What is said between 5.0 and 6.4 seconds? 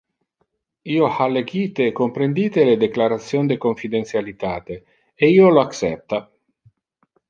e io lo accepta.